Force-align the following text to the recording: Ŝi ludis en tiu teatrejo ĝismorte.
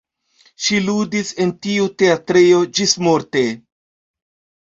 Ŝi 0.67 0.77
ludis 0.85 1.27
en 1.43 1.51
tiu 1.65 1.85
teatrejo 2.03 2.61
ĝismorte. 2.79 3.43